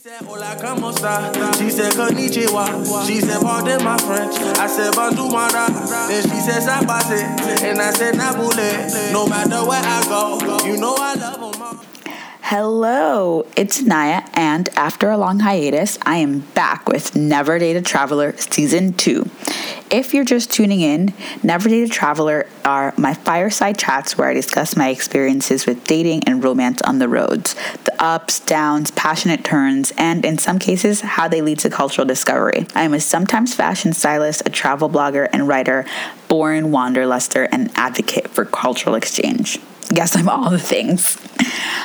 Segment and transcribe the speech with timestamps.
[0.00, 1.30] said, Hola, como esta?
[1.58, 3.06] She said, Konnichiwa.
[3.06, 4.34] She said, pardon my French.
[4.58, 5.66] I said, Bonjour, mara.
[6.08, 7.20] Then she said, Sabase.
[7.62, 9.12] And I said, Nabule.
[9.12, 11.49] No matter where I go, you know I love all.
[12.50, 17.80] Hello, it's Naya, and after a long hiatus, I am back with Never Date a
[17.80, 19.30] Traveler Season 2.
[19.92, 24.34] If you're just tuning in, Never Date a Traveler are my fireside chats where I
[24.34, 29.92] discuss my experiences with dating and romance on the roads, the ups, downs, passionate turns,
[29.96, 32.66] and in some cases, how they lead to cultural discovery.
[32.74, 35.86] I am a sometimes fashion stylist, a travel blogger, and writer,
[36.26, 39.60] born wanderluster, and advocate for cultural exchange.
[39.92, 41.18] Yes, I'm all the things.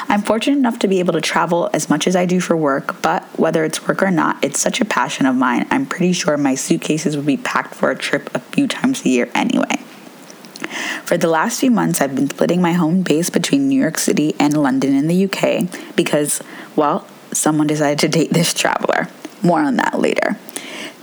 [0.08, 3.02] I'm fortunate enough to be able to travel as much as I do for work,
[3.02, 5.66] but whether it's work or not, it's such a passion of mine.
[5.72, 9.10] I'm pretty sure my suitcases would be packed for a trip a few times a
[9.10, 9.78] year anyway.
[11.04, 14.36] For the last few months, I've been splitting my home base between New York City
[14.40, 16.42] and London in the UK because,
[16.76, 19.08] well, someone decided to date this traveler.
[19.42, 20.38] More on that later.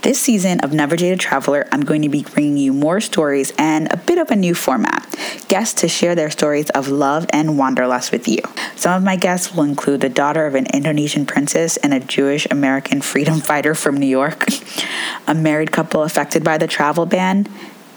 [0.03, 3.53] This season of Never Date a Traveler, I'm going to be bringing you more stories
[3.57, 5.07] and a bit of a new format.
[5.47, 8.39] Guests to share their stories of love and wanderlust with you.
[8.75, 12.45] Some of my guests will include the daughter of an Indonesian princess and a Jewish
[12.51, 14.45] American freedom fighter from New York,
[15.27, 17.47] a married couple affected by the travel ban,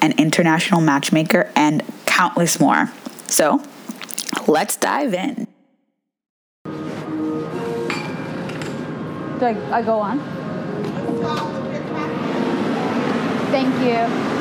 [0.00, 2.92] an international matchmaker, and countless more.
[3.27, 3.64] So,
[4.47, 5.48] let's dive in.
[9.41, 11.66] Do I, I go on?
[13.50, 14.36] Thank you.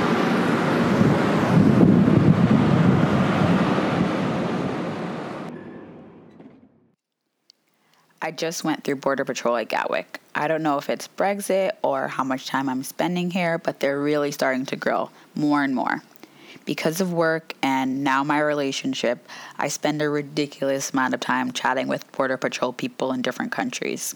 [8.25, 10.19] I just went through Border Patrol at Gatwick.
[10.33, 14.01] I don't know if it's Brexit or how much time I'm spending here, but they're
[14.01, 16.01] really starting to grow more and more.
[16.65, 21.87] Because of work and now my relationship, I spend a ridiculous amount of time chatting
[21.87, 24.15] with Border Patrol people in different countries.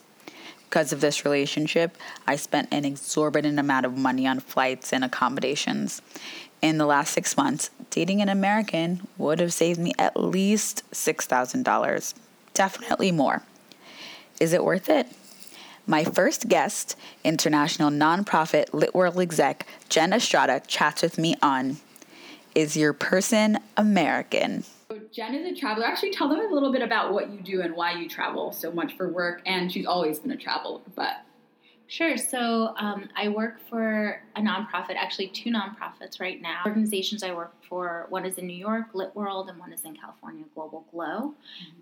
[0.70, 6.04] Because of this relationship, I spent an exorbitant amount of money on flights and accommodations.
[6.62, 12.14] In the last six months, dating an American would have saved me at least $6,000.
[12.54, 13.42] Definitely more.
[14.40, 15.08] Is it worth it?
[15.88, 21.78] My first guest, international nonprofit LitWorld exec Jen Estrada, chats with me on
[22.54, 24.66] Is Your Person American?
[25.12, 25.86] Jen is a traveler.
[25.86, 28.72] Actually, tell them a little bit about what you do and why you travel so
[28.72, 29.42] much for work.
[29.46, 31.18] And she's always been a traveler, but
[31.90, 32.18] Sure.
[32.18, 36.62] So um, I work for a nonprofit, actually two nonprofits right now.
[36.64, 40.46] Organizations I work for, one is in New York, LitWorld, and one is in California,
[40.54, 41.34] Global Glow.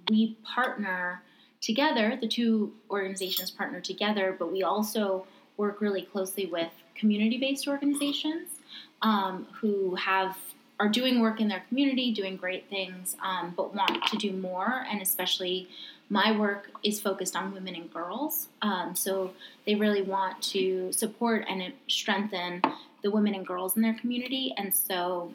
[0.09, 1.23] We partner
[1.59, 5.27] together, the two organizations partner together, but we also
[5.57, 8.61] work really closely with community-based organizations
[9.01, 10.37] um, who have
[10.79, 14.85] are doing work in their community, doing great things, um, but want to do more.
[14.89, 15.67] And especially,
[16.09, 18.47] my work is focused on women and girls.
[18.61, 19.33] Um, so
[19.65, 22.61] they really want to support and strengthen
[23.03, 24.53] the women and girls in their community.
[24.57, 25.33] And so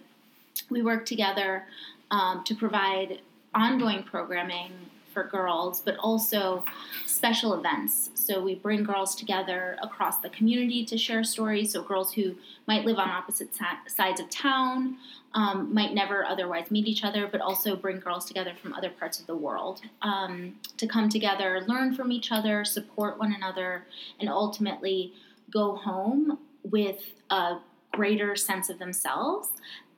[0.70, 1.64] we work together
[2.10, 3.20] um, to provide
[3.54, 4.72] ongoing programming
[5.12, 6.64] for girls, but also
[7.06, 8.10] special events.
[8.14, 11.72] So we bring girls together across the community to share stories.
[11.72, 12.34] So girls who
[12.66, 13.50] might live on opposite
[13.86, 14.96] sides of town
[15.34, 19.20] um, might never otherwise meet each other, but also bring girls together from other parts
[19.20, 23.84] of the world um, to come together, learn from each other, support one another,
[24.20, 25.12] and ultimately
[25.50, 27.58] go home with a
[27.92, 29.48] greater sense of themselves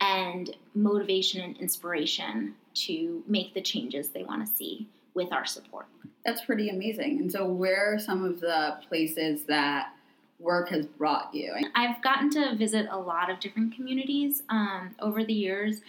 [0.00, 5.86] and motivation and inspiration to make the changes they want to see with our support.
[6.24, 7.20] that's pretty amazing.
[7.20, 9.92] And so, where are some of the places that
[10.40, 11.54] work has brought you?
[11.74, 15.80] I've gotten to visit a lot of different communities um, over the years.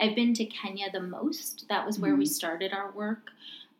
[0.00, 1.66] I've been to Kenya the most.
[1.68, 3.30] That was where we started our work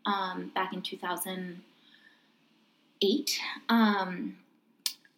[0.06, 3.40] um, back in 2008.
[3.68, 4.36] Um,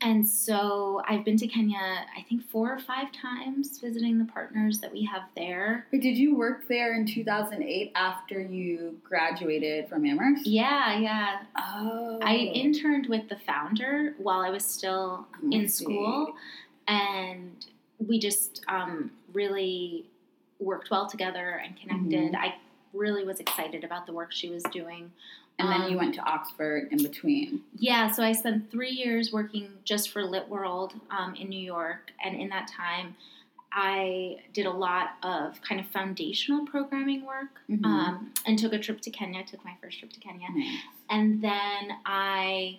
[0.04, 4.78] and so I've been to Kenya, I think, four or five times visiting the partners
[4.80, 5.86] that we have there.
[5.90, 10.46] But did you work there in 2008 after you graduated from Amherst?
[10.46, 11.42] Yeah, yeah.
[11.56, 12.18] Oh.
[12.22, 16.34] I interned with the founder while I was still Oh, in school,
[16.86, 17.64] and
[17.98, 20.04] we just um, really
[20.60, 22.32] worked well together and connected.
[22.32, 22.36] Mhm.
[22.36, 22.54] I
[22.92, 25.10] really was excited about the work she was doing.
[25.58, 27.62] And then you Um, went to Oxford in between.
[27.76, 32.34] Yeah, so I spent three years working just for LitWorld um, in New York, and
[32.40, 33.14] in that time,
[33.72, 37.84] I did a lot of kind of foundational programming work Mhm.
[37.84, 39.44] um, and took a trip to Kenya.
[39.44, 40.80] Took my first trip to Kenya, Nice.
[41.10, 42.78] and then I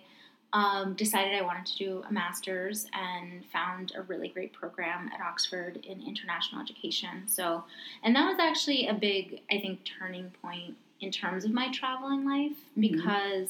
[0.52, 5.20] um, decided I wanted to do a master's and found a really great program at
[5.20, 7.26] Oxford in international education.
[7.26, 7.64] So,
[8.02, 12.24] and that was actually a big, I think, turning point in terms of my traveling
[12.24, 12.92] life Mhm.
[12.92, 13.48] because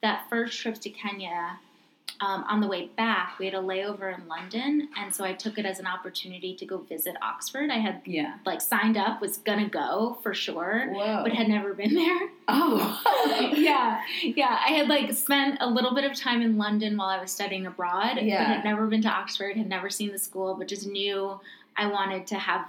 [0.00, 1.58] that first trip to Kenya,
[2.20, 5.56] um, on the way back, we had a layover in London, and so I took
[5.58, 7.70] it as an opportunity to go visit Oxford.
[7.70, 8.38] I had Yeah.
[8.44, 11.22] like signed up, was gonna go for sure, Whoa.
[11.22, 12.28] but had never been there.
[12.48, 13.52] oh.
[13.56, 14.60] yeah, yeah.
[14.64, 17.66] I had like spent a little bit of time in London while I was studying
[17.66, 18.42] abroad, but Yeah.
[18.44, 21.38] had never been to Oxford, had never seen the school, but just knew
[21.76, 22.66] I wanted to have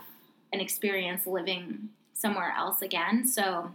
[0.54, 3.26] an experience living somewhere else again.
[3.26, 3.72] So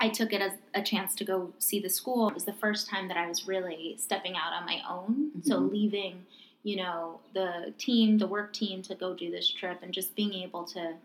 [0.00, 2.26] I took it as a chance to go see the school.
[2.28, 5.30] It was the first time that I was really stepping out on my own.
[5.42, 5.70] So Mhm.
[5.70, 6.26] leaving,
[6.62, 10.32] you know, the team, the work team to go do this trip and just being
[10.32, 10.96] able to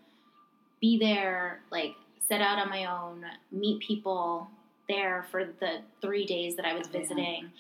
[0.80, 4.50] be there, like set out on my own, meet people
[4.88, 7.00] there for the three days that I was Oh, yeah.
[7.00, 7.52] visiting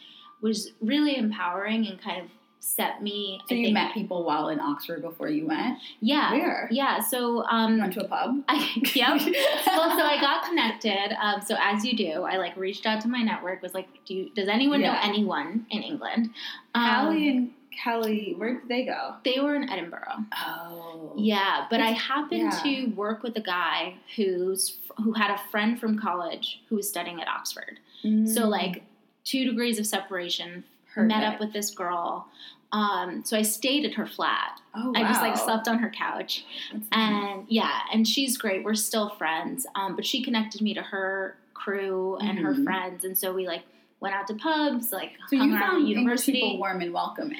[0.42, 2.30] was really empowering and kind of
[2.65, 3.39] set me.
[3.47, 5.77] So I you think- met people while in Oxford before you went?
[6.00, 6.31] Yeah.
[6.31, 6.67] Where?
[6.71, 7.00] Yeah.
[7.00, 8.44] So, You um, went to a pub?
[8.47, 8.56] I,
[8.95, 9.21] yep.
[9.67, 11.15] well, so I got connected.
[11.21, 13.62] Um, so as you do, I like reached out to my network.
[13.62, 16.31] Was like, do you, does anyone know anyone in England?
[16.73, 19.15] Um, and Kelly, where did they go?
[19.23, 20.25] They were in Edinburgh.
[20.44, 21.13] Oh.
[21.15, 22.62] Yeah, but I happened yeah.
[22.63, 27.21] to work with a guy who's who had a friend from college who was studying
[27.21, 27.79] at Oxford.
[28.27, 28.83] So like
[29.23, 30.63] two degrees of separation.
[30.97, 32.29] Met up with this girl.
[32.71, 34.59] Um, so I stayed at her flat.
[34.75, 36.44] Oh, I just like slept on her couch.
[36.73, 37.00] That's nice.
[37.00, 38.63] And yeah, and she's great.
[38.65, 39.65] We're still friends.
[39.75, 42.63] Um, but she connected me to her crew and her Mhm.
[42.65, 43.63] friends, and so we like
[44.01, 46.33] went out to pubs, like So hung you around found the university.
[46.33, 47.38] people warm and welcoming.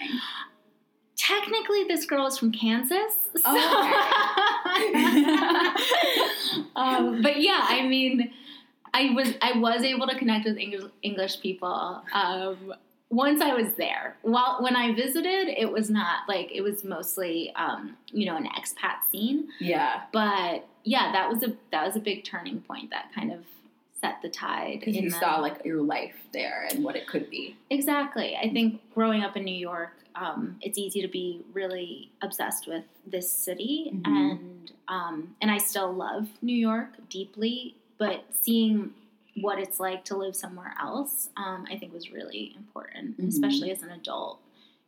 [1.18, 3.13] Technically, this girl is from Kansas.
[3.36, 3.42] So.
[3.45, 4.75] Oh,
[6.75, 8.31] um, but yeah, I mean,
[8.94, 12.01] I was I was able to connect with English English people.
[12.13, 12.74] Um,
[13.10, 17.54] once I was there, while when I visited, it was not like it was mostly
[17.56, 19.48] um, you know an expat scene.
[19.60, 20.02] Yeah.
[20.12, 23.40] but yeah, that was a that was a big turning point that kind of
[24.02, 24.80] set the tide.
[24.80, 27.56] Because you the- saw like your life there and what it could be.
[27.69, 28.36] exactly.
[28.36, 32.84] I think growing up in New York, um, it's easy to be really obsessed with
[33.08, 34.01] this city, Mhm.
[34.06, 37.75] and um, and I still love New York deeply.
[37.98, 38.94] But seeing
[39.42, 43.28] what it's like to live somewhere else, um, I think was really important, Mhm.
[43.28, 44.40] especially as an adult.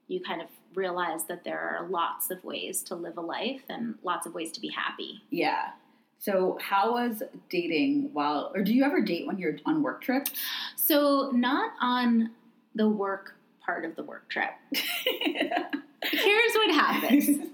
[0.07, 3.97] You kind of realize that there are lots of ways to live a life and
[4.03, 5.21] lots of ways to be happy.
[5.29, 5.71] Yeah.
[6.19, 10.31] So how was dating while or do you ever date when you're on work trips?
[10.75, 12.31] So, not on
[12.73, 14.51] the work part of the work trip.
[14.71, 17.47] Here's what happens.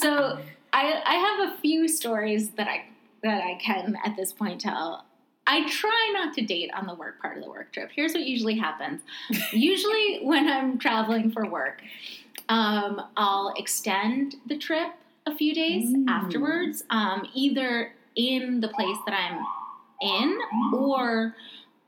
[0.00, 0.38] So,
[0.74, 2.84] I, I have a few stories that I
[3.22, 5.04] that I can at this point tell.
[5.46, 7.90] I try not to date on the work part of the work trip.
[7.94, 9.00] Here's what usually happens.
[9.52, 11.82] usually, when I'm traveling for work,
[12.48, 14.88] um, I'll extend the trip
[15.26, 16.04] a few days Mm.
[16.08, 19.44] afterwards, um, either in the place that I'm
[20.00, 20.38] in
[20.74, 21.34] or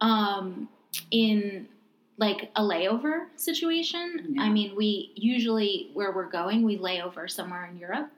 [0.00, 0.68] um,
[1.10, 1.68] in
[2.16, 4.34] like a layover situation.
[4.36, 4.42] Yeah.
[4.42, 8.10] I mean, we usually where we're going, we lay over somewhere in Europe,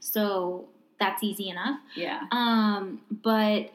[0.00, 0.66] so
[0.98, 1.78] that's easy enough.
[1.94, 2.22] yeah.
[2.32, 3.70] Um, but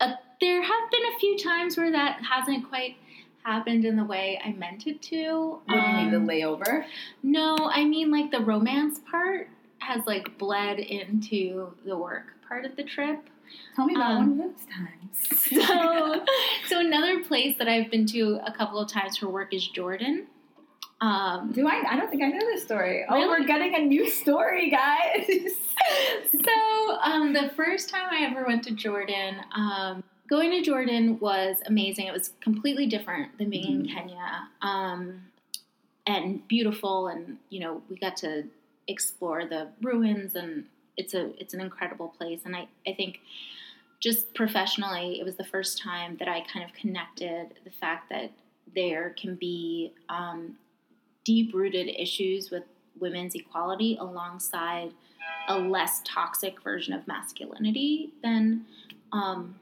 [0.00, 2.96] uh, there have been a few times where that hasn't quite
[3.44, 5.60] happened in the way I meant it to.
[5.66, 6.84] What do you mean the Um, layover?
[7.22, 9.48] no, I mean like the romance part
[9.78, 13.28] has like bled into the work part of the trip.
[13.76, 15.00] Tell me about um, one of those times.
[15.44, 16.24] So,
[16.68, 20.26] so another place that I've been to a couple of times for work is Jordan.
[21.04, 21.82] Um, Do I?
[21.86, 23.04] I don't think I know this story.
[23.06, 25.26] Oh, we're getting a new story, guys.
[26.32, 31.56] so um, the first time I ever went to Jordan, um, going to Jordan was
[31.66, 32.06] amazing.
[32.06, 35.20] It was completely different than being in Kenya, um,
[36.06, 37.08] and beautiful.
[37.08, 38.44] And you know, we got to
[38.88, 40.64] explore the ruins, and
[40.96, 42.40] it's a it's an incredible place.
[42.46, 43.20] And I I think
[44.00, 48.32] just professionally, it was the first time that I kind of connected the fact that
[48.74, 50.56] there can be um,
[51.24, 52.64] deep rooted issues with
[53.00, 54.92] women's equality alongside
[55.48, 58.64] a less toxic version of masculinity than
[59.12, 59.54] um,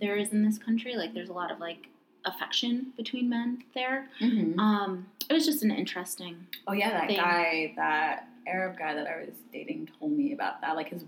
[0.00, 0.96] there is in this country.
[0.96, 1.88] Like, there's a lot of like
[2.24, 4.08] affection between men there.
[4.20, 4.58] Mhm.
[4.58, 6.46] Um, it was just an interesting.
[6.66, 7.16] Oh yeah, that thing.
[7.16, 10.74] guy, that Arab guy that I was dating, told me about that.
[10.76, 11.04] Like his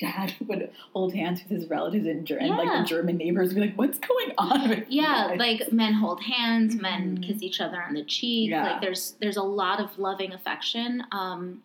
[0.00, 3.54] dad would hold hands with his relatives in Germany, and like the German neighbors would
[3.56, 7.26] be like, "What's going on?" With Yeah, guys?" like men hold hands, men Mhm.
[7.26, 8.50] kiss each other on the cheek.
[8.50, 8.64] Yeah.
[8.72, 11.04] Like there's there's a lot of loving affection.
[11.12, 11.62] Um,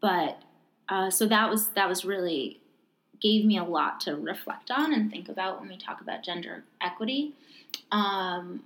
[0.00, 0.40] but
[0.88, 2.60] uh, so that was that was really
[3.20, 6.64] gave me a lot to reflect on and think about when we talk about gender
[6.80, 7.34] equity.
[7.92, 8.62] Um,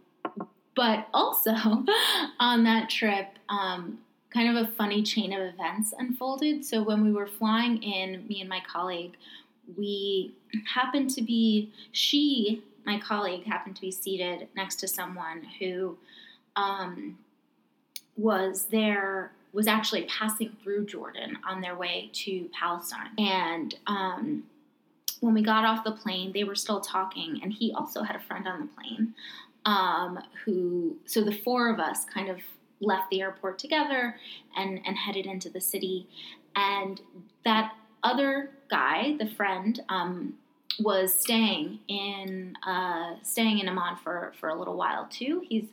[0.76, 1.52] but also
[2.40, 3.98] on that trip, um,
[4.34, 6.64] kind of a funny chain of events unfolded.
[6.64, 9.16] So when we were flying in, me and my colleague,
[9.78, 10.34] we
[10.66, 15.96] happened to be she my colleague happened to be seated next to someone who
[16.56, 17.16] um,
[18.16, 23.10] was there was actually passing through Jordan on their way to Palestine.
[23.16, 24.42] And um,
[25.20, 28.20] when we got off the plane, they were still talking, and he also had a
[28.20, 29.14] friend on the plane
[29.64, 32.38] um, who, so the four of us kind of
[32.80, 34.16] left the airport together
[34.56, 36.06] and, and headed into the city.
[36.56, 37.00] And
[37.44, 40.34] that other guy, the friend, um,
[40.80, 45.42] was staying in uh, staying in Amman for, for a little while too.
[45.48, 45.66] He's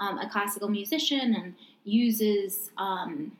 [0.00, 3.32] um, a classical musician and uses um,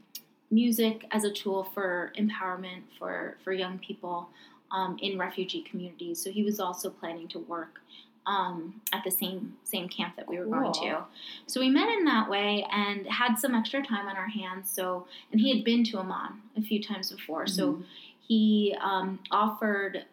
[0.50, 4.28] music as a tool for empowerment for, for young people
[4.70, 6.22] um, in refugee communities.
[6.22, 7.80] So he was also planning to work
[8.28, 11.02] um, at the same same camp that we were going to.
[11.46, 14.70] So we met in that way and had some extra time on our hands.
[14.70, 17.46] So and he had been to Amman a few times before.
[17.46, 17.82] So
[18.20, 20.04] he um, offered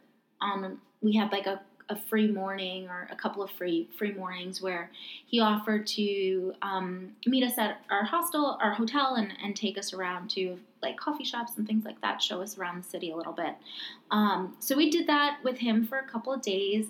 [0.41, 4.61] on we had like a, a free morning or a couple of free free mornings
[4.61, 4.89] where
[5.25, 9.93] he offered to um, meet us at our hostel our hotel and, and take us
[9.93, 13.15] around to like coffee shops and things like that show us around the city a
[13.15, 13.55] little bit
[14.11, 16.87] um, so we did that with him for a couple of days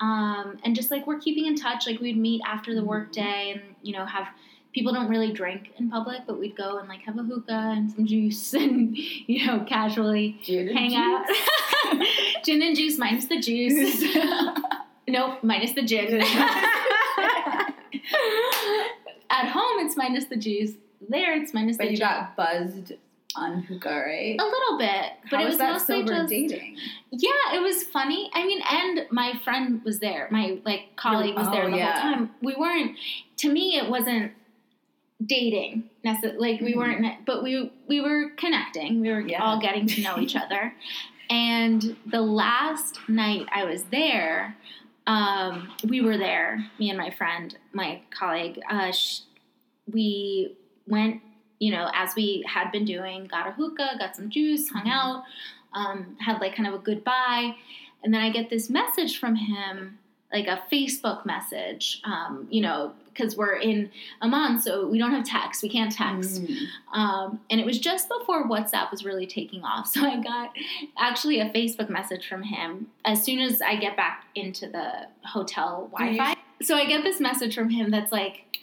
[0.00, 3.52] um, and just like we're keeping in touch like we'd meet after the work day
[3.52, 4.26] and you know have
[4.72, 7.90] people don't really drink in public but we'd go and like have a hookah and
[7.92, 11.24] some juice and you know casually hang out.
[12.44, 14.02] gin and juice minus the juice.
[15.08, 16.20] nope, minus the gin.
[19.30, 20.72] At home, it's minus the juice.
[21.08, 22.06] There, it's minus But the you gin.
[22.06, 22.92] got buzzed
[23.36, 24.36] on hookah, right?
[24.38, 26.76] a little bit, but How it was that mostly sober just dating?
[27.10, 27.54] yeah.
[27.54, 28.30] It was funny.
[28.34, 30.28] I mean, and my friend was there.
[30.30, 32.00] My like colleague was there oh, the yeah.
[32.00, 32.30] whole time.
[32.42, 32.96] We weren't.
[33.38, 34.32] To me, it wasn't
[35.24, 36.52] dating necessarily.
[36.52, 36.76] Like we Mhm.
[36.76, 39.00] weren't, but we we were connecting.
[39.00, 39.42] We were Yeah.
[39.42, 40.74] all getting to know each other.
[41.30, 44.54] And the last night I was there,
[45.06, 46.66] um, we were there.
[46.78, 48.60] Me and my friend, my colleague.
[48.68, 49.20] Uh, sh-
[49.90, 50.54] we
[50.86, 51.22] went,
[51.62, 54.90] you know, as we had been doing, got a hookah, got some juice, hung Mhm.
[54.90, 55.24] out,
[55.74, 57.54] um, had like kind of a goodbye,
[58.02, 59.96] and then I get this message from him,
[60.32, 63.90] like a Facebook message, um, you know, because we're in
[64.22, 66.42] Amman, so we don't have text, we can't text.
[66.42, 66.66] Mm.
[66.92, 69.86] Um, and it was just before WhatsApp was really taking off.
[69.94, 70.50] So I got
[70.98, 75.88] actually a Facebook message from him as soon as I get back into the hotel
[75.92, 76.34] Wi Fi.
[76.62, 78.58] So I get this message from him that's like,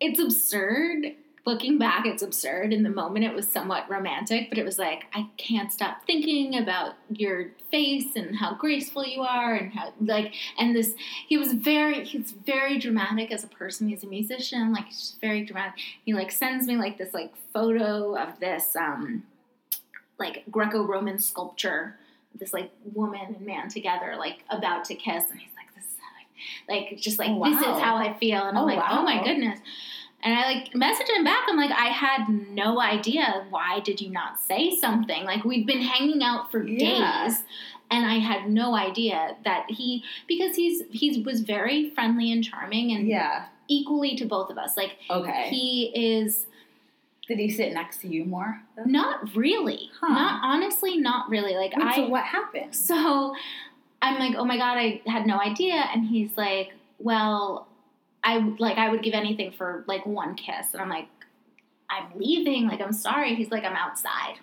[0.00, 1.16] it's absurd.
[1.46, 2.72] Looking back, it's absurd.
[2.72, 6.56] In the moment, it was somewhat romantic, but it was like, I can't stop thinking
[6.56, 10.94] about your face and how graceful you are, and how, like, and this,
[11.28, 13.88] he was very, he's very dramatic as a person.
[13.88, 15.74] He's a musician, like, he's just very dramatic.
[16.06, 19.24] He, like, sends me, like, this, like, photo of this, um,
[20.18, 21.98] like, Greco Roman sculpture,
[22.38, 25.98] this, like, woman and man together, like, about to kiss, and he's like, this is
[26.00, 28.44] how I, like, just like, Oh, this is how I feel.
[28.44, 29.60] And I'm Oh, like, oh my goodness.
[30.24, 31.44] And I like messaged him back.
[31.48, 33.44] I'm like, I had no idea.
[33.50, 35.24] Why did you not say something?
[35.24, 37.26] Like we've been hanging out for Yeah.
[37.26, 37.44] days,
[37.90, 42.92] and I had no idea that he because he's he was very friendly and charming
[42.92, 43.44] and Yeah.
[43.68, 44.76] equally to both of us.
[44.76, 45.48] Like Okay.
[45.50, 46.46] he is
[47.28, 48.62] Did he sit next to you more?
[48.76, 48.84] though?
[48.84, 50.08] not really, Huh.
[50.08, 51.54] not honestly, not really.
[51.54, 52.74] Like Wait, I so what happened?
[52.74, 53.34] so
[54.00, 55.74] I'm like, oh my god, I had no idea.
[55.92, 57.66] And he's like, well,
[58.24, 60.72] I like I would give anything for like one kiss.
[60.72, 61.08] And I'm like,
[61.90, 62.66] I'm leaving.
[62.66, 63.34] Like I'm sorry.
[63.34, 64.36] He's like, I'm outside.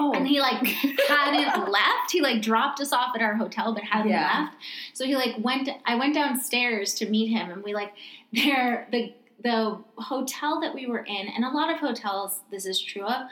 [0.00, 0.66] Oh, And he like
[1.08, 2.10] hadn't left.
[2.10, 4.44] He like dropped us off at our hotel, but hadn't Yeah.
[4.46, 4.56] left.
[4.94, 5.68] So he like went.
[5.86, 7.92] I went downstairs to meet him, and we like
[8.32, 9.12] there the
[9.44, 13.26] the hotel that we were in, and a lot of hotels this is true of.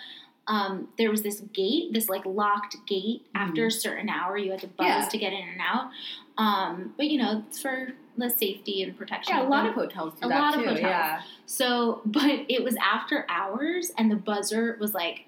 [0.46, 3.24] Um, there was this gate, this like locked gate.
[3.34, 5.00] After a certain hour, you had to buzz Mm-hmm.
[5.02, 5.08] Yeah.
[5.08, 5.90] to get in and out.
[6.36, 9.36] Um, but you know, it's for the safety and protection.
[9.36, 9.70] yeah, a lot them.
[9.70, 10.68] of hotels do A that lot of too.
[10.68, 10.80] hotels.
[10.82, 11.20] Yeah.
[11.46, 15.24] So, but it was after hours, and the buzzer was like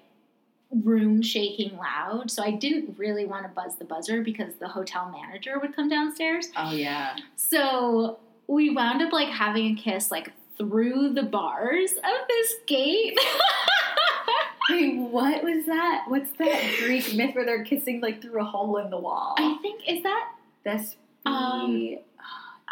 [0.83, 2.31] room shaking loud.
[2.31, 5.89] So I didn't really want to buzz the buzzer because the hotel manager would come
[5.89, 6.47] downstairs.
[6.57, 7.15] Oh yeah.
[7.35, 13.17] So we wound up like having a kiss like through the bars of this gate.
[14.69, 16.05] Wait, what was that?
[16.07, 19.35] What's that Greek myth where they're kissing like through a hole in the wall?
[19.37, 20.31] I think is that
[20.63, 20.95] That's
[21.25, 21.97] Um,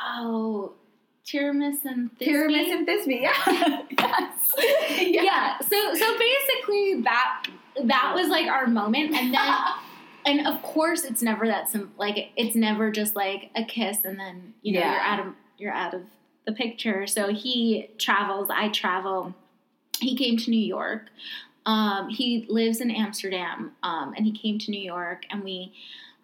[0.04, 0.74] oh
[1.26, 2.26] Tiramis and Thisbe?
[2.26, 3.22] Pyramus and Thisbe.
[3.22, 3.82] Yeah.
[3.98, 4.54] yes.
[5.00, 5.60] yeah.
[5.60, 7.44] So so basically that
[7.84, 9.56] that was like our moment, and then
[10.26, 11.92] and of course it's never that simple.
[11.98, 14.92] Like it's never just like a kiss and then you know Yeah.
[14.94, 16.02] you're out of you're out of
[16.46, 17.06] the picture.
[17.06, 19.36] So he travels, I travel.
[20.00, 21.10] He came to New York.
[21.68, 25.74] Um, he lives in Amsterdam, um, and he came to New York, and we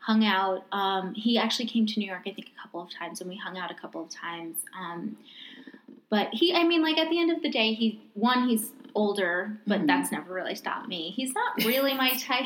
[0.08, 0.64] hung out.
[0.72, 3.36] Um, he actually came to New York, I think, a couple of times, and we
[3.36, 4.56] hung out a couple of times.
[4.80, 5.18] Um,
[6.10, 9.60] but he, I mean, like at the end of the day, he one, he's older,
[9.68, 9.88] but Mhm.
[9.88, 11.12] that's never really stopped me.
[11.12, 12.46] He's not really my type.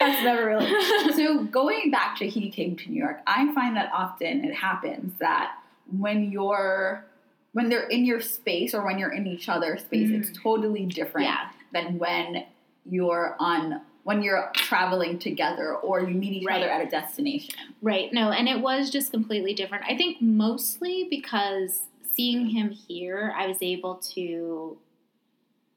[0.00, 1.12] That's never really.
[1.14, 5.12] so going back to he came to New York, I find that often it happens
[5.18, 5.52] that
[5.98, 7.04] when you're
[7.52, 11.26] when they're in your space or when you're in each other's space, it's totally different
[11.26, 11.50] Yeah.
[11.74, 12.46] than when
[12.86, 16.62] you're on when you're traveling together or you meet each Right.
[16.62, 17.54] other at a destination.
[17.80, 18.12] Right.
[18.12, 19.84] No, and it was just completely different.
[19.88, 21.82] I think mostly because
[22.14, 24.76] seeing him here, I was able to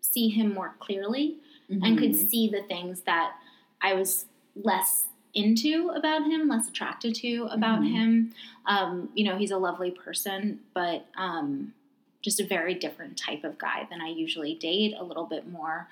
[0.02, 1.38] see him more clearly
[1.70, 2.28] and could Mm-hmm.
[2.28, 3.34] see the things that
[3.82, 7.92] I was less into about him, less attracted to about Mhm.
[7.92, 8.34] him.
[8.66, 11.74] Um, you know, he's a lovely person, but um,
[12.22, 15.88] just a very different type of guy than I usually date, a little bit more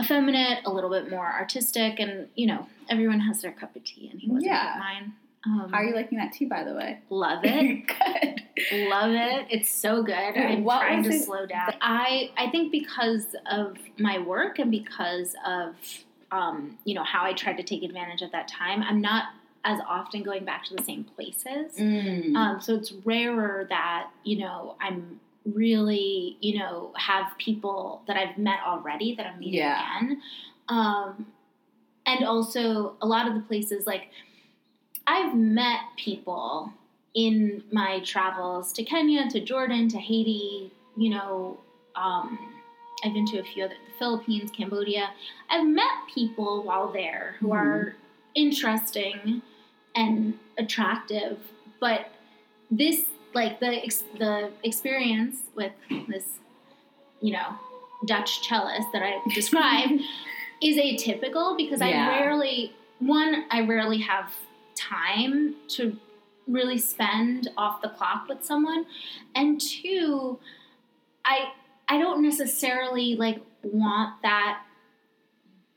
[0.00, 4.08] effeminate, a little bit more artistic, and you know, everyone has their cup of tea,
[4.10, 4.76] and he wasn't Yeah.
[4.78, 5.12] mine.
[5.46, 7.00] Um, How are you liking that tea, by the way?
[7.10, 7.86] Love it.
[7.86, 8.88] Good.
[8.88, 9.46] Love it.
[9.50, 10.14] It's so good.
[10.14, 11.74] I'm What trying to it- slow down.
[11.80, 15.74] I I think because of my work and because of
[16.32, 19.24] um, you know how I tried to take advantage of that time, I'm not
[19.66, 21.78] as often going back to the same places.
[21.78, 22.34] Mm.
[22.36, 28.38] Um, so it's rarer that you know I'm really you know have people that I've
[28.38, 29.98] met already that I'm meeting Yeah.
[29.98, 30.22] again.
[30.68, 31.26] Um,
[32.06, 34.08] and also a lot of the places like
[35.06, 36.72] I've met people
[37.14, 40.72] in my travels to Kenya, to Jordan, to Haiti.
[40.96, 41.58] You know,
[41.94, 42.38] um,
[43.04, 45.10] I've been to a few other the Philippines, Cambodia.
[45.50, 47.54] I've met people while there who Mhm.
[47.54, 47.96] are
[48.34, 49.42] interesting
[49.94, 51.38] and attractive,
[51.80, 52.10] but
[52.70, 55.72] this like the ex- the experience with
[56.08, 56.24] this,
[57.20, 57.54] you know,
[58.06, 60.00] Dutch cellist that I described
[60.62, 62.08] is atypical because Yeah.
[62.10, 64.32] I rarely one I rarely have
[64.76, 65.96] time to
[66.46, 68.84] really spend off the clock with someone
[69.34, 70.38] and two
[71.24, 71.50] I
[71.88, 74.62] I don't necessarily like want that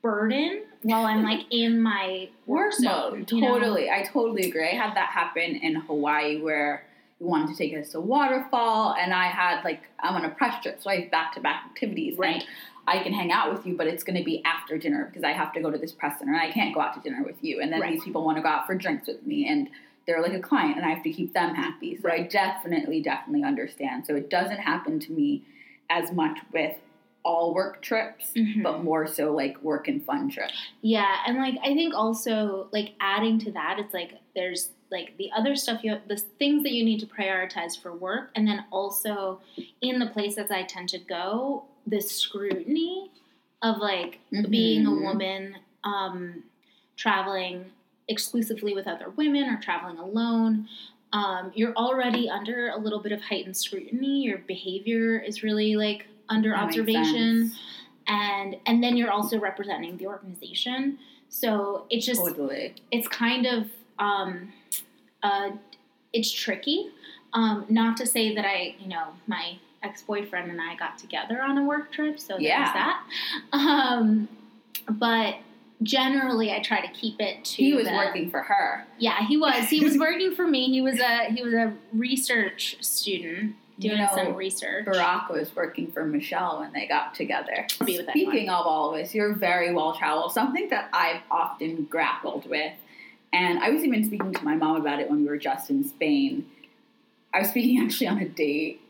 [0.02, 3.20] burden while I'm like in my work zone.
[3.20, 3.32] mode.
[3.32, 3.48] you know?
[3.60, 3.90] Totally.
[3.90, 4.68] I totally agree.
[4.70, 6.84] I had that happen in Hawaii where
[7.20, 10.62] we wanted to take us to waterfall and I had like I'm on a press
[10.62, 12.12] trip, so I have back to back activities.
[12.14, 12.44] and Right.
[12.90, 15.52] I can hang out with you, but it's gonna be after dinner because I have
[15.54, 17.60] to go to this press center and I can't go out to dinner with you.
[17.60, 17.94] And then Right.
[17.94, 19.70] these people want to go out for drinks with me and
[20.06, 21.98] they're like a client and I have to keep them happy.
[21.98, 24.06] So I definitely, definitely understand.
[24.06, 25.42] So it doesn't happen to me
[25.90, 26.78] as much with
[27.24, 28.64] all work trips, Mhm.
[28.64, 30.54] but more so like work and fun trips.
[30.82, 35.30] Yeah, and like I think also like adding to that, it's like there's like the
[35.36, 39.42] other stuff you the things that you need to prioritize for work, and then also
[39.82, 43.12] in the places I tend to go, the scrutiny
[43.62, 44.20] of like
[44.50, 46.44] being a woman, um,
[46.96, 47.66] traveling
[48.08, 50.68] exclusively with other women or traveling alone.
[51.14, 54.24] Um, you're already under a little bit of heightened scrutiny.
[54.24, 57.52] Your behavior is really like under That observation
[58.08, 60.98] and and then you're also representing the organization
[61.30, 62.76] so it's just Totally.
[62.92, 64.52] it's kind of um
[65.24, 65.50] uh
[66.14, 66.90] it's tricky
[67.34, 71.58] um not to say that i you know my ex-boyfriend and i got together on
[71.58, 72.58] a work trip so Yeah.
[72.64, 73.04] there's that
[73.54, 74.28] um
[74.90, 75.36] but
[75.84, 78.86] generally i try to keep it to He was the- working for her.
[78.98, 82.78] yeah he was he was working for me he was a he was a research
[82.82, 87.68] student You doing know, some research Barack was working for Michelle when they got together.
[87.86, 90.32] Be with that Speaking of all of this, you're very well traveled.
[90.32, 92.74] Something that I've often grappled with,
[93.34, 95.84] and I was even speaking to my mom about it when we were just in
[95.88, 96.46] Spain.
[97.34, 98.82] I was speaking actually on a date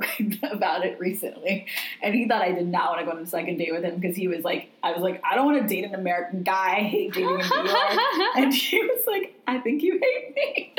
[0.50, 1.66] about it recently,
[2.02, 3.98] and he thought I did not want to go on a second date with him
[3.98, 6.76] because he was like, I was like, I don't want to date an American guy.
[6.76, 7.98] I hate dating in New York.
[8.36, 10.72] and he was like, I think you hate me.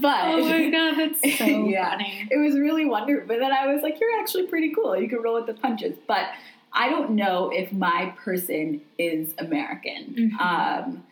[0.00, 1.90] But oh my god that's so Yeah.
[1.90, 3.28] funny it was really wonderful.
[3.28, 4.96] But then I was like, you're actually pretty cool.
[4.96, 5.96] You can roll with the punches.
[6.08, 6.28] But
[6.72, 10.32] I don't know if my person is American.
[10.34, 10.40] Mhm.
[10.40, 11.04] Um,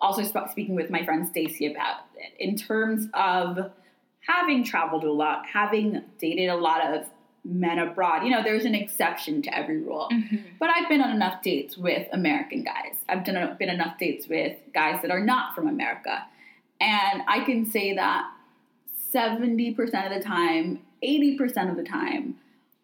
[0.00, 3.70] also, sp- speaking with my friend Stacy about it, in terms of
[4.20, 7.06] having traveled a lot, having dated a lot of
[7.44, 10.08] men abroad, you know, there's an exception to every rule.
[10.10, 10.40] Mhm.
[10.58, 13.04] But I've been on enough dates with American guys.
[13.08, 16.24] I've done been enough dates with guys that are not from America.
[16.80, 18.30] And I can say that
[19.12, 22.36] 70% of the time, 80% of the time,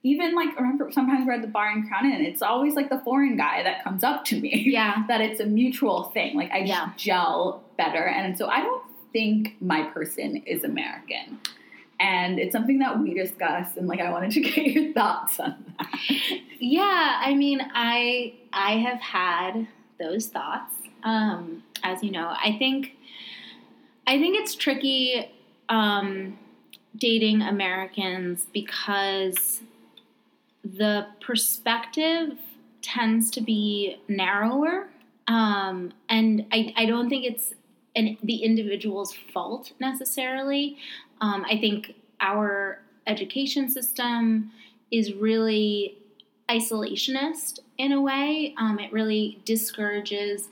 [0.03, 2.89] even like I remember sometimes we're at the bar in Crown and it's always like
[2.89, 4.65] the foreign guy that comes up to me.
[4.67, 6.37] yeah that it's a mutual thing.
[6.37, 6.91] Like I just Yeah.
[6.97, 8.05] gel better.
[8.07, 8.83] And so I don't
[9.13, 11.39] think my person is American.
[11.99, 15.75] And it's something that we discussed and like I wanted to get your thoughts on
[15.79, 15.89] that.
[16.59, 19.67] Yeah, I mean, I I have had
[19.99, 20.75] those thoughts.
[21.03, 22.97] Um, as you know, I think
[24.07, 25.31] I think it's tricky
[25.69, 26.39] um,
[26.97, 29.61] dating Americans because
[30.65, 32.39] the perspective
[32.83, 34.89] tends to be narrower,
[35.29, 37.55] um, and I, I don't think it's
[37.97, 40.77] an, the individual's fault necessarily.
[41.21, 44.51] Um, I think our education system
[44.91, 45.99] is really
[46.49, 48.55] isolationist in a way.
[48.59, 50.49] Um, it really discourages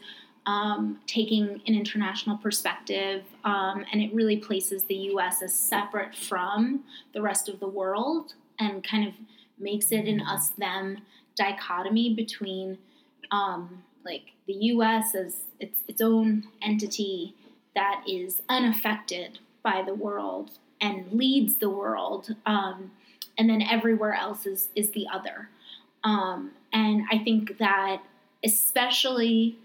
[0.46, 6.84] um, taking an international perspective, um, and it really places the US as separate from
[7.12, 9.14] the rest of the world and kind of
[9.60, 11.02] makes it an us them
[11.36, 12.78] dichotomy between
[13.30, 17.34] um, like the US as its, its own entity
[17.74, 22.92] that is unaffected by the world and leads the world, um,
[23.36, 25.48] and then everywhere else is, is the other.
[26.04, 28.02] Um, and I think that,
[28.44, 29.58] especially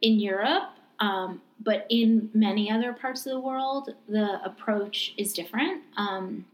[0.00, 5.82] in Europe, um, but in many other parts of the world, the approach is different.
[5.96, 6.46] Um,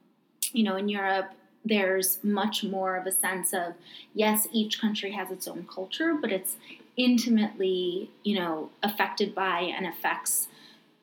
[0.53, 1.31] you know, in Europe,
[1.65, 3.75] there's much more of a sense of
[4.15, 6.57] yes, each country has its own culture, but it's
[6.97, 10.49] intimately, you know, affected by and affects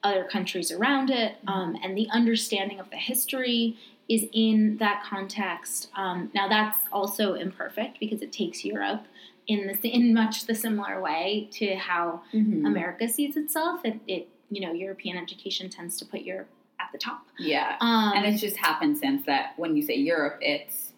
[0.03, 5.89] other countries around it, um, and the understanding of the history is in that context.
[5.95, 9.05] Um, now, that's also imperfect because it takes Europe
[9.47, 12.65] in the in much the similar way to how Mm-hmm.
[12.65, 13.81] America sees itself.
[13.83, 16.49] It, it, you know, European education tends to put Europe
[16.87, 17.27] at the top.
[17.37, 17.75] Yeah.
[17.81, 20.93] Um, and it's just happened since that when you say Europe, it's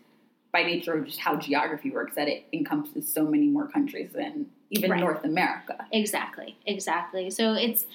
[0.52, 4.47] by nature of just how geography works that it encompasses so many more countries than
[4.71, 4.99] even Right.
[4.99, 5.86] North America.
[5.91, 7.30] Exactly, exactly.
[7.30, 7.86] So it's,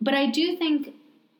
[0.00, 0.94] but I do think,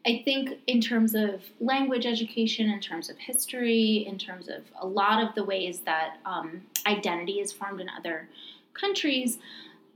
[0.06, 4.86] I think in terms of language education, in terms of history, in terms of a
[4.86, 8.28] lot of the ways that um, identity is formed in other
[8.74, 9.38] countries,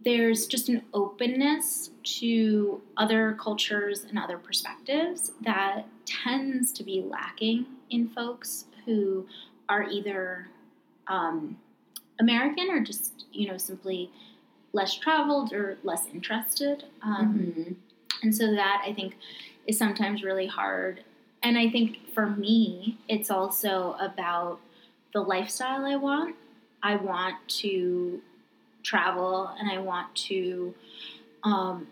[0.05, 7.67] there's just an openness to other cultures and other perspectives that tends to be lacking
[7.91, 9.27] in folks who
[9.69, 10.49] are either
[11.07, 11.57] um,
[12.21, 14.11] American or just, you know, simply
[14.73, 16.85] less traveled or less interested.
[17.03, 17.77] Um, Mhm.
[18.23, 19.17] and so that I think
[19.67, 21.05] is sometimes really hard.
[21.43, 24.61] And I think for me, it's also about
[25.13, 26.37] the lifestyle I want.
[26.83, 28.21] I want to
[28.83, 30.75] travel and I want to
[31.43, 31.87] um,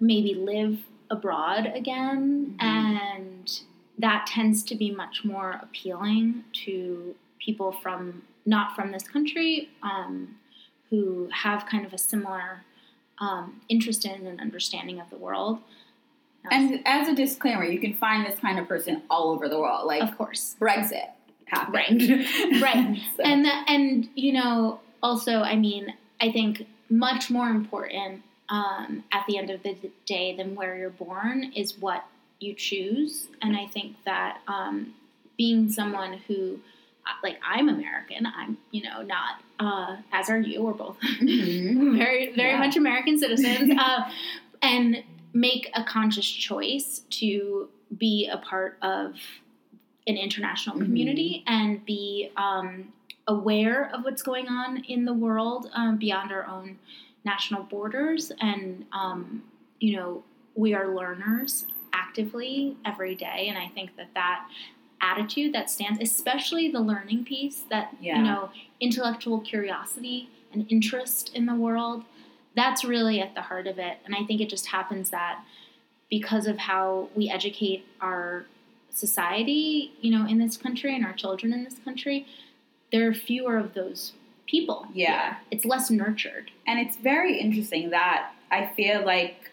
[0.00, 0.78] maybe live
[1.10, 2.56] abroad again.
[2.58, 2.62] Mhm.
[2.62, 3.60] And
[3.98, 10.36] that tends to be much more appealing to people from not from this country um,
[10.90, 12.64] who have kind of a similar
[13.18, 15.58] um, interest in and understanding of the world.
[16.50, 19.86] And as a disclaimer, you can find this kind of person all over the world.
[19.86, 21.08] Like of course, Brexit
[21.46, 22.02] happened.
[22.02, 22.62] Right.
[22.62, 22.98] Right.
[23.16, 29.04] So- and the, and you know also I mean I think much more important um,
[29.12, 29.76] at the end of the
[30.06, 32.04] day than where you're born is what
[32.40, 34.94] you choose, and I think that um,
[35.38, 36.60] being someone who
[37.06, 40.62] uh, like I'm American, I'm you know not uh, as are you.
[40.62, 41.96] We're both Mhm.
[41.98, 42.58] very very Yeah.
[42.58, 44.10] much American citizens, uh,
[44.62, 45.02] and
[45.32, 49.14] make a conscious choice to be a part of
[50.06, 50.84] an international Mhm.
[50.84, 52.92] community and be um,
[53.26, 56.78] aware of what's going on in the world um, beyond our own
[57.24, 58.32] national borders.
[58.40, 59.42] And um,
[59.80, 60.22] you know,
[60.54, 64.48] we are learners actively every day, and I think that that
[65.00, 68.18] attitude that stands, especially the learning piece, that Yeah.
[68.18, 72.04] you know, intellectual curiosity and interest in the world,
[72.56, 73.98] that's really at the heart of it.
[74.06, 75.44] And I think it just happens that
[76.08, 78.46] because of how we educate our
[78.90, 82.26] society, you know, in this country and our children in this country,
[82.92, 84.12] there are fewer of those
[84.46, 84.86] people.
[84.92, 85.36] Yeah.
[85.50, 86.50] It's less nurtured.
[86.66, 89.50] And it's very interesting that I feel like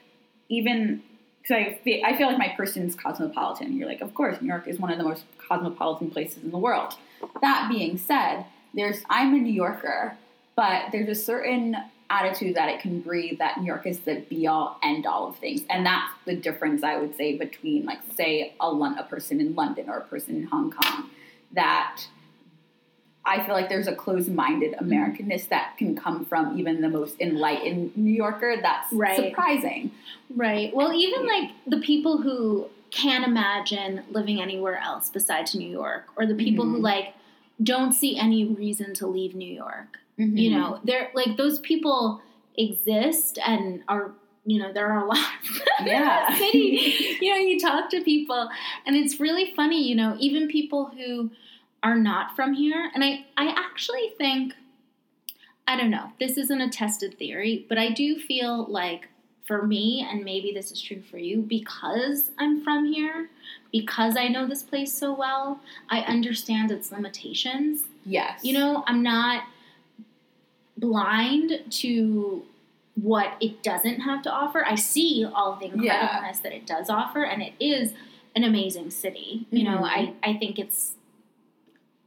[0.50, 1.02] even
[1.42, 3.76] because I feel, I feel like my person's cosmopolitan.
[3.76, 6.58] You're like, of course, New York is one of the most cosmopolitan places in the
[6.58, 6.94] world.
[7.42, 10.18] That being said, there's I'm a New Yorker,
[10.56, 11.76] but there's a certain
[12.10, 15.38] attitude that it can breed that New York is the be all end all of
[15.38, 19.56] things, and that's the difference I would say between like say a a person in
[19.56, 21.10] London or a person in Hong Kong
[21.54, 22.02] that
[23.26, 27.96] I feel like there's a closed-minded Americanness that can come from even the most enlightened
[27.96, 28.56] New Yorker.
[28.62, 29.16] That's Right.
[29.16, 29.92] surprising.
[30.36, 30.76] Right.
[30.76, 36.26] Well, even like the people who can't imagine living anywhere else besides New York, or
[36.26, 36.84] the people who Mhm.
[36.84, 37.14] like
[37.62, 40.00] don't see any reason to leave New York.
[40.18, 40.54] You Mhm.
[40.56, 42.22] know, they're like those people
[42.56, 44.12] exist and are
[44.46, 45.20] you know there are a lot
[45.80, 46.34] of Yeah.
[46.38, 47.18] city.
[47.22, 48.50] You know, you talk to people,
[48.86, 49.88] and it's really funny.
[49.88, 51.30] You know, even people who
[51.84, 54.54] are not from here, and I I actually think
[55.68, 56.12] I don't know.
[56.20, 59.08] This isn't a tested theory, but I do feel like
[59.46, 63.30] for me, and maybe this is true for you, because I'm from here,
[63.72, 67.84] because I know this place so well, I understand its limitations.
[68.06, 68.44] Yes.
[68.44, 69.44] You know, I'm not
[70.78, 72.44] blind to
[72.96, 74.66] what it doesn't have to offer.
[74.66, 76.32] I see all the Yeah.
[76.44, 77.94] that it does offer, and it is
[78.36, 79.46] an amazing city.
[79.52, 79.84] You know, Mhm.
[79.84, 80.96] I, I think it's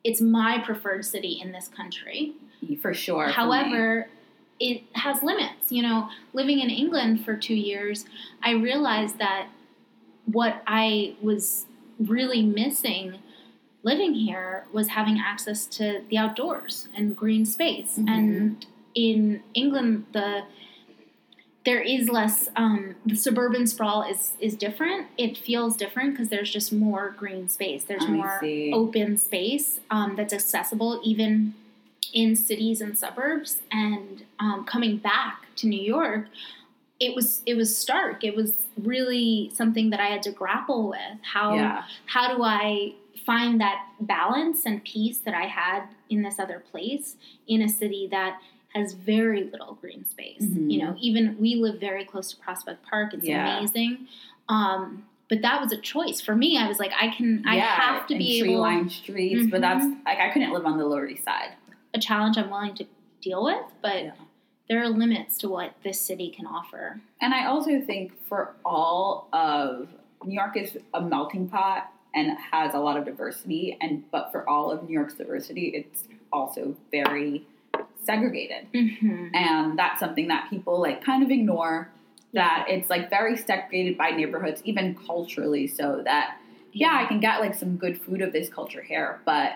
[0.05, 2.35] it's my preferred city in this country.
[2.81, 3.27] for sure.
[3.27, 3.33] for.
[3.33, 4.09] However,
[4.61, 5.71] it has limits.
[5.73, 8.05] You know, living in England for two years,
[8.43, 9.49] I realized that
[10.27, 11.67] what I was
[11.99, 13.19] really missing
[13.83, 17.99] living here was having access to the outdoors and green space.
[17.99, 18.09] Mhm.
[18.09, 20.45] And in England, the
[21.65, 25.09] there is less um, the suburban sprawl is is different.
[25.17, 27.85] It feels different because there's just more green space.
[27.85, 28.73] There's I more see.
[28.73, 31.55] open space um, that's accessible even
[32.13, 33.63] in cities and suburbs.
[33.73, 36.27] And um, coming back to new york
[37.01, 38.25] it was it was stark.
[38.25, 41.19] It was really something that i had to grapple with.
[41.23, 41.85] How yeah.
[42.07, 42.95] how do I
[43.27, 47.17] find that balance and peace that I had in this other place
[47.49, 48.41] in a city that
[48.75, 50.43] has very little green space?
[50.43, 50.71] Mhm.
[50.71, 53.15] You know, even we live very close to Prospect Park.
[53.15, 53.59] It's Yeah.
[53.59, 54.09] amazing.
[54.49, 56.59] Um, but that was a choice for me.
[56.59, 59.85] I was like, I can, I have to be tree able lined streets, but that's
[59.85, 60.05] Mhm.
[60.05, 61.53] like I couldn't live on the Lower East Side.
[61.97, 62.85] a challenge I'm willing to
[63.21, 64.11] deal with, but Yeah.
[64.69, 67.01] there are limits to what this city can offer.
[67.21, 69.89] And I also think for all of
[70.25, 74.49] New York is a melting pot and has a lot of diversity, and but for
[74.49, 77.47] all of New York's diversity, it's also very
[78.05, 79.35] segregated, Mm-hmm.
[79.35, 81.91] and that's something that people like kind of ignore.
[82.33, 86.37] That it's like very segregated by neighborhoods, even culturally, so that
[86.73, 89.53] yeah, I can get like some good food of this culture here, but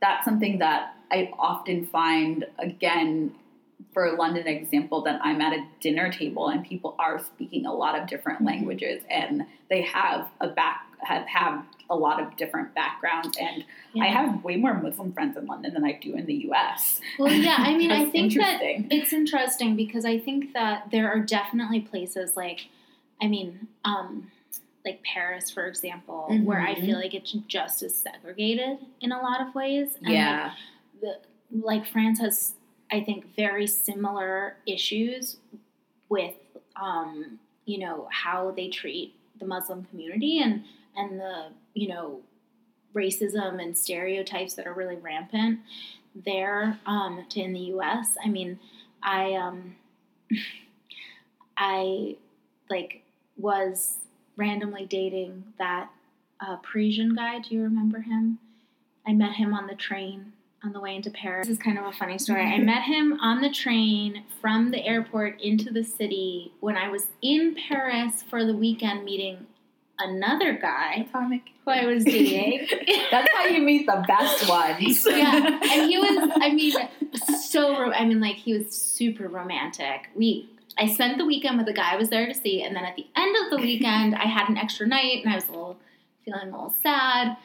[0.00, 3.34] that's something that I often find again
[3.92, 7.74] for a London example that I'm at a dinner table and people are speaking a
[7.74, 8.46] lot of different Mhm.
[8.46, 13.64] languages and they have a back have, have a lot of different backgrounds and
[14.00, 17.00] I have way more Muslim friends in London than I do in the US.
[17.18, 21.18] Well, yeah, I mean, I think that it's interesting because I think that there are
[21.18, 22.68] definitely places like,
[23.20, 24.30] I mean, um,
[24.84, 26.86] like Paris, for example, where I Mhm.
[26.86, 29.94] feel like it's just as segregated in a lot of ways.
[29.96, 30.52] And, like, yeah.
[31.00, 31.18] the,
[31.52, 32.54] like France has,
[32.90, 35.36] I think, very similar issues
[36.08, 36.34] with,
[36.74, 40.64] um, you know, how they treat the Muslim community and
[40.96, 42.20] and the you know
[42.94, 45.60] racism and stereotypes that are really rampant
[46.14, 48.08] there um, to in the U.S.
[48.24, 48.58] I mean,
[49.02, 49.76] I um,
[51.56, 52.16] I
[52.70, 53.02] like
[53.36, 53.98] was
[54.36, 55.90] randomly dating that
[56.40, 57.38] uh, Parisian guy.
[57.38, 58.38] Do you remember him?
[59.06, 60.32] I met him on the train
[60.64, 61.48] on the way into Paris.
[61.48, 62.42] This is kind of a funny story.
[62.42, 67.06] I met him on the train from the airport into the city when I was
[67.20, 69.46] in Paris for the weekend meeting
[70.02, 71.42] another guy Atomic.
[71.64, 72.66] who I was dating.
[73.10, 75.06] That's how you meet the best ones.
[75.10, 76.30] yeah, and he was.
[76.40, 76.74] I mean,
[77.48, 77.74] so.
[77.92, 80.08] I mean, like he was super romantic.
[80.14, 80.48] We.
[80.78, 82.96] I spent the weekend with the guy I was there to see, and then at
[82.96, 85.76] the end of the weekend, I had an extra night, and I was a little
[86.24, 87.36] feeling a little sad,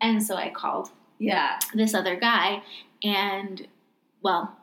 [0.00, 1.58] and so I called Yeah.
[1.74, 2.62] this other guy,
[3.02, 3.66] and
[4.22, 4.56] well,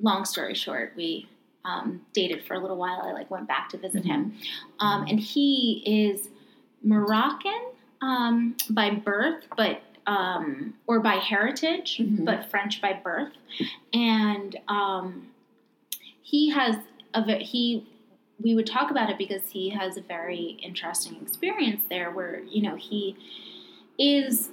[0.00, 1.28] long story short, we
[1.64, 3.02] um, dated for a little while.
[3.04, 4.34] I like went back to visit him,
[4.80, 6.28] um, and he is
[6.82, 7.60] Moroccan
[8.02, 12.24] um, by birth, but um, or by heritage, Mhm.
[12.24, 13.32] but French by birth,
[13.92, 15.28] and um,
[16.22, 16.76] he has
[17.14, 17.86] a he.
[18.42, 22.62] We would talk about it because he has a very interesting experience there, where you
[22.62, 23.16] know he
[23.98, 24.48] is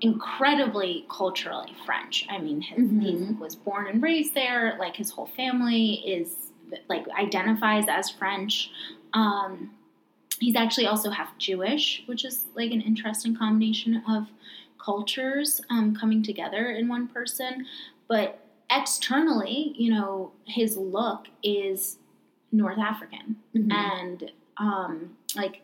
[0.00, 2.26] incredibly culturally French.
[2.30, 4.76] I mean, his, he was born and raised there.
[4.78, 6.34] Like his whole family is
[6.88, 8.70] like identifies as French.
[9.12, 9.72] Um,
[10.40, 14.26] he's actually also half Jewish, which is like an interesting combination of
[14.78, 17.66] cultures um, coming together in one person.
[18.08, 21.98] But externally, you know, his look is
[22.52, 23.72] North African Mhm.
[23.72, 25.62] and um, like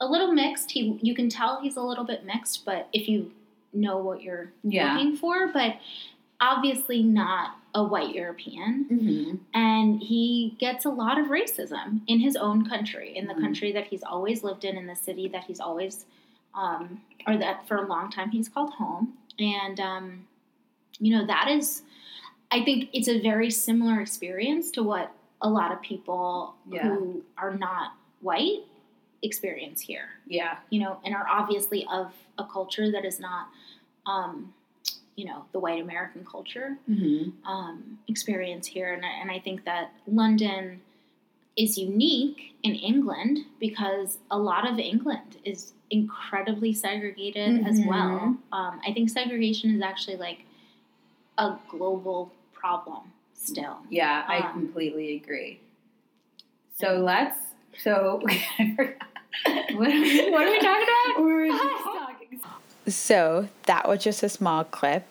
[0.00, 0.70] a little mixed.
[0.72, 3.32] He you can tell he's a little bit mixed, but if you
[3.72, 4.94] know what you're Yeah.
[4.94, 5.76] looking for, but
[6.50, 8.84] obviously not a white European.
[8.90, 9.38] Mhm.
[9.52, 13.40] And he gets a lot of racism in his own country, in the Mhm.
[13.40, 16.06] country that he's always lived in, in the city that he's always,
[16.54, 19.14] um, or that for a long time he's called home.
[19.38, 20.26] And, um,
[21.00, 21.82] you know, that is,
[22.52, 25.10] I think it's a very similar experience to what
[25.42, 26.82] a lot of people Yeah.
[26.84, 28.62] who are not white
[29.22, 30.58] experience here Yeah.
[30.70, 33.48] you know, and are obviously of a culture that is not,
[34.06, 34.52] um,
[35.16, 37.32] you know, the white American culture Mhm.
[37.46, 38.92] um, experience here.
[38.92, 40.80] And I, and I think that London
[41.56, 47.86] is unique in England because a lot of England is incredibly segregated as Mhm.
[47.86, 48.36] well.
[48.52, 50.44] Um, I think segregation is actually like
[51.38, 53.78] a global problem still.
[53.90, 55.60] Yeah, I Um, completely agree.
[56.76, 57.38] So let's.
[57.78, 58.20] So
[59.74, 61.14] What, are we- what are we talking about?
[61.24, 62.40] We're- just talking.
[62.86, 65.06] So that was just a small clip.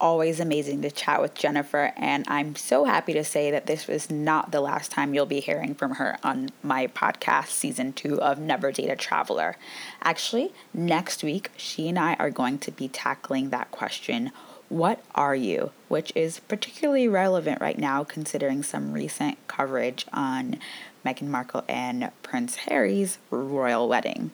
[0.00, 4.08] Always amazing to chat with Jennifer, and I'm so happy to say that this was
[4.10, 8.38] not the last time you'll be hearing from her on my podcast, season two of
[8.38, 9.56] Never Date a Traveler.
[10.02, 14.30] Actually, next week, she and I are going to be tackling that question
[14.68, 15.72] What are you?
[15.88, 20.58] which is particularly relevant right now considering some recent coverage on
[21.04, 24.30] Meghan Markle and Prince Harry's royal wedding.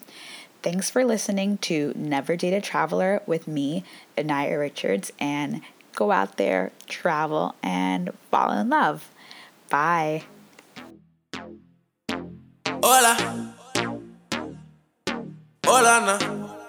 [0.65, 3.85] Thanks for listening to Never Date a Traveler with me,
[4.17, 5.61] Anaya Richards, and
[5.95, 9.11] go out there, travel, and fall in love.
[9.69, 10.23] Bye.
[12.83, 13.55] Hola.
[15.67, 16.64] Hola, na.